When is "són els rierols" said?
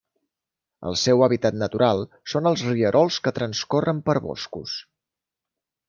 2.33-3.21